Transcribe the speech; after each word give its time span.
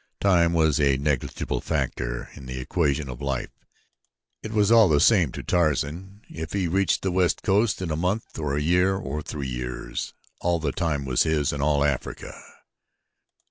Time 0.19 0.51
was 0.53 0.79
a 0.79 0.97
negligible 0.97 1.61
factor 1.61 2.31
in 2.33 2.47
the 2.47 2.57
equation 2.59 3.07
of 3.07 3.21
life 3.21 3.51
it 4.41 4.51
was 4.51 4.71
all 4.71 4.89
the 4.89 4.99
same 4.99 5.31
to 5.31 5.43
Tarzan 5.43 6.23
if 6.27 6.53
he 6.53 6.67
reached 6.67 7.03
the 7.03 7.11
west 7.11 7.43
coast 7.43 7.83
in 7.83 7.91
a 7.91 7.95
month 7.95 8.39
or 8.39 8.57
a 8.57 8.61
year 8.63 8.95
or 8.95 9.21
three 9.21 9.47
years. 9.47 10.15
All 10.39 10.59
time 10.59 11.05
was 11.05 11.21
his 11.21 11.53
and 11.53 11.61
all 11.61 11.83
Africa. 11.85 12.33